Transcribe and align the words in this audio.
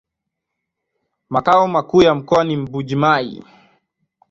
Makao 1.29 1.67
makuu 1.67 2.01
ya 2.01 2.15
mkoa 2.15 2.43
ni 2.43 2.57
Mbuji-Mayi. 2.57 3.43